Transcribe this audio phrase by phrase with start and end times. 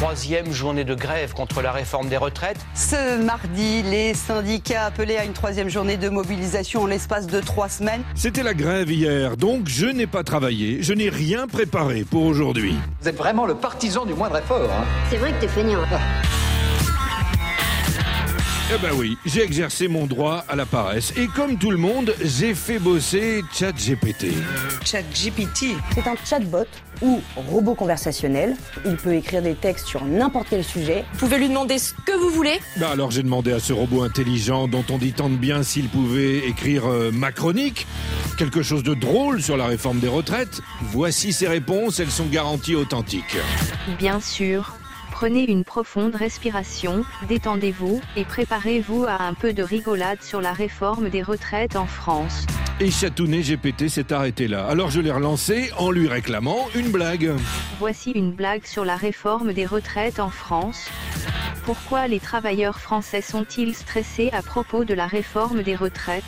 [0.00, 2.56] troisième journée de grève contre la réforme des retraites.
[2.74, 7.68] Ce mardi, les syndicats appelaient à une troisième journée de mobilisation en l'espace de trois
[7.68, 8.00] semaines.
[8.14, 12.74] C'était la grève hier, donc je n'ai pas travaillé, je n'ai rien préparé pour aujourd'hui.
[13.02, 14.70] Vous êtes vraiment le partisan du moindre effort.
[14.72, 15.82] Hein C'est vrai que t'es feignant.
[18.72, 21.12] Eh ben oui, j'ai exercé mon droit à la paresse.
[21.16, 24.26] Et comme tout le monde, j'ai fait bosser ChatGPT.
[24.84, 25.74] ChatGPT.
[25.92, 26.68] C'est un chatbot
[27.02, 28.54] ou robot conversationnel.
[28.86, 31.04] Il peut écrire des textes sur n'importe quel sujet.
[31.14, 32.60] Vous pouvez lui demander ce que vous voulez.
[32.76, 35.88] Bah alors j'ai demandé à ce robot intelligent dont on dit tant de bien s'il
[35.88, 37.88] pouvait écrire euh, ma chronique,
[38.38, 40.60] quelque chose de drôle sur la réforme des retraites.
[40.80, 43.36] Voici ses réponses, elles sont garanties authentiques.
[43.98, 44.76] Bien sûr.
[45.20, 51.10] Prenez une profonde respiration, détendez-vous, et préparez-vous à un peu de rigolade sur la réforme
[51.10, 52.46] des retraites en France.
[52.80, 54.64] Et Chatounet GPT s'est arrêté là.
[54.64, 57.34] Alors je l'ai relancé en lui réclamant une blague.
[57.78, 60.88] Voici une blague sur la réforme des retraites en France.
[61.66, 66.24] Pourquoi les travailleurs français sont-ils stressés à propos de la réforme des retraites?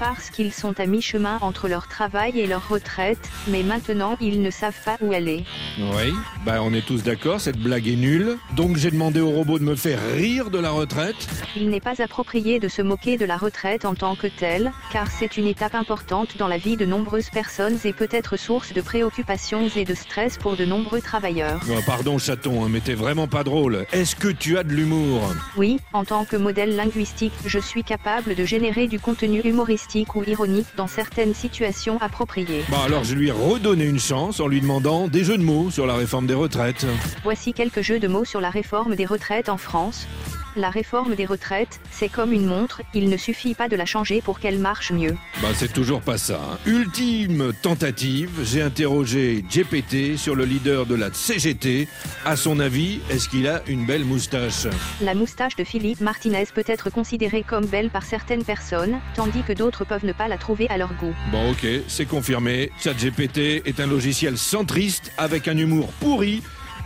[0.00, 4.50] Parce qu'ils sont à mi-chemin entre leur travail et leur retraite, mais maintenant ils ne
[4.50, 5.44] savent pas où aller.
[5.78, 6.14] Oui,
[6.46, 8.38] bah on est tous d'accord, cette blague est nulle.
[8.56, 11.28] Donc j'ai demandé au robot de me faire rire de la retraite.
[11.54, 15.10] Il n'est pas approprié de se moquer de la retraite en tant que telle, car
[15.10, 18.80] c'est une étape importante dans la vie de nombreuses personnes et peut être source de
[18.80, 21.60] préoccupations et de stress pour de nombreux travailleurs.
[21.68, 23.84] Oh, pardon chaton, hein, mais t'es vraiment pas drôle.
[23.92, 25.20] Est-ce que tu as de l'humour?
[25.58, 30.22] Oui, en tant que modèle linguistique, je suis capable de générer du contenu humoristique ou
[30.24, 32.62] ironique dans certaines situations appropriées.
[32.70, 35.70] Bah alors je lui ai redonné une chance en lui demandant des jeux de mots
[35.70, 36.86] sur la réforme des retraites.
[37.24, 40.06] Voici quelques jeux de mots sur la réforme des retraites en France.
[40.56, 44.20] La réforme des retraites, c'est comme une montre, il ne suffit pas de la changer
[44.20, 45.16] pour qu'elle marche mieux.
[45.40, 46.40] Bah c'est toujours pas ça.
[46.42, 46.58] hein.
[46.66, 51.86] Ultime tentative, j'ai interrogé GPT sur le leader de la CGT.
[52.24, 54.66] À son avis, est-ce qu'il a une belle moustache?
[55.00, 59.52] La moustache de Philippe Martinez peut être considérée comme belle par certaines personnes, tandis que
[59.52, 61.14] d'autres peuvent ne pas la trouver à leur goût.
[61.30, 62.72] Bon ok, c'est confirmé.
[62.82, 66.42] ChatGPT est un logiciel centriste avec un humour pourri.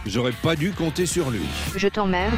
[0.07, 1.41] J'aurais pas dû compter sur lui.
[1.77, 2.35] Je t'emmerde.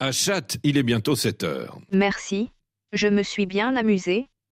[0.00, 0.12] À
[0.62, 1.80] il est bientôt 7 heures.
[1.90, 2.52] Merci.
[2.92, 4.28] Je me suis bien amusé.